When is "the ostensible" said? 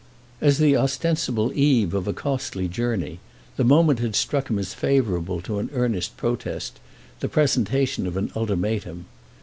0.57-1.51